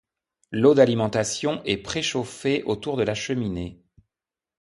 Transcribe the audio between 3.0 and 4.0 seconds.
la cheminée.